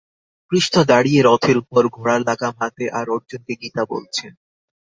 কৃষ্ণ 0.51 0.75
দাঁড়িয়ে 0.83 1.21
রথের 1.21 1.57
উপর, 1.57 1.83
ঘোড়ার 1.87 2.21
লাগাম 2.21 2.53
হাতে 2.59 2.85
আর 2.89 3.05
অর্জুনকে 3.09 3.53
গীতা 3.61 3.83
বলছেন। 3.85 4.31